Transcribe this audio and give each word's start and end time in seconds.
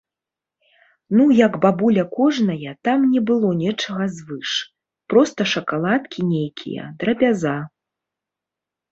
Ну 1.17 1.23
як 1.39 1.57
бабуля 1.65 2.03
кожная, 2.19 2.71
там 2.87 3.03
не 3.11 3.21
было 3.31 3.51
нечага 3.63 4.07
звыш, 4.19 4.53
проста 5.13 5.41
шакаладкі 5.53 6.19
нейкія, 6.31 6.83
драбяза. 7.03 7.53